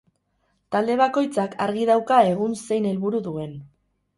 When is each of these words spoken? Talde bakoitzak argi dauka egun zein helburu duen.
Talde 0.75 0.95
bakoitzak 1.01 1.53
argi 1.67 1.85
dauka 1.91 2.17
egun 2.33 2.59
zein 2.63 2.89
helburu 2.93 3.25
duen. 3.29 3.55